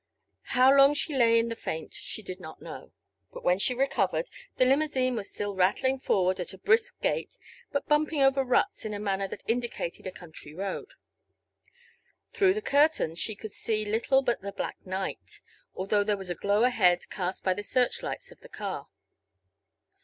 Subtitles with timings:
[0.57, 2.91] How long she lay in the faint she did not know.
[3.29, 7.37] When she recovered the limousine was still rattling forward at a brisk gait
[7.71, 10.93] but bumping over ruts in a manner that indicated a country road.
[12.31, 15.39] Through the curtains she could see little but the black night,
[15.75, 18.87] although there was a glow ahead cast by the searchlights of the car.